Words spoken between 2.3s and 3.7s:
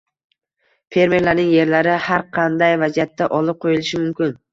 qanday vaziyatda olib